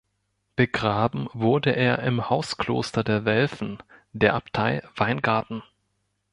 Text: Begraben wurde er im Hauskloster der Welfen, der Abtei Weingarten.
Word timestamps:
Begraben 0.55 1.27
wurde 1.31 1.75
er 1.75 1.99
im 1.99 2.27
Hauskloster 2.27 3.03
der 3.03 3.23
Welfen, 3.23 3.77
der 4.13 4.33
Abtei 4.33 4.81
Weingarten. 4.95 5.61